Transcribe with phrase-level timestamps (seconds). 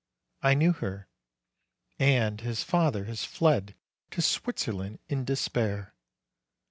[0.41, 1.07] I knew her.
[1.99, 3.75] And his father has fled
[4.09, 5.93] to Switzerland in despair.